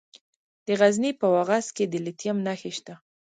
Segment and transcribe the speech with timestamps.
[0.65, 2.93] د غزني په واغظ کې د لیتیم نښې شته.